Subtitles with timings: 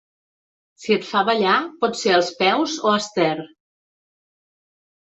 [0.85, 3.49] Si et fa ballar pot ser als peus o Astaire.